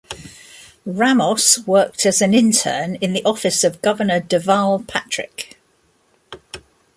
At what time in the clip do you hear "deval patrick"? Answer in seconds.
4.19-5.59